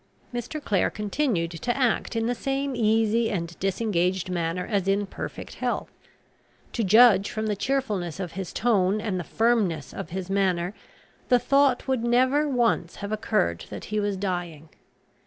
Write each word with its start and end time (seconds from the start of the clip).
Mr. 0.33 0.59
Clare 0.59 0.89
continued 0.89 1.51
to 1.51 1.77
act 1.77 2.15
in 2.15 2.25
the 2.25 2.33
same 2.33 2.75
easy 2.75 3.29
and 3.29 3.55
disengaged 3.59 4.31
manner 4.31 4.65
as 4.65 4.87
in 4.87 5.05
perfect 5.05 5.53
health. 5.57 5.91
To 6.73 6.83
judge 6.83 7.29
from 7.29 7.45
the 7.45 7.55
cheerfulness 7.55 8.19
of 8.19 8.31
his 8.31 8.51
tone 8.51 8.99
and 8.99 9.19
the 9.19 9.23
firmness 9.23 9.93
of 9.93 10.09
his 10.09 10.27
manner, 10.27 10.73
the 11.29 11.37
thought 11.37 11.87
would 11.87 12.03
never 12.03 12.49
once 12.49 12.95
have 12.95 13.11
occurred 13.11 13.65
that 13.69 13.85
he 13.93 13.99
was 13.99 14.17
dying. 14.17 14.69